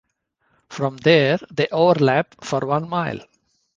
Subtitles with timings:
[0.67, 3.19] From there, they overlap for one mile.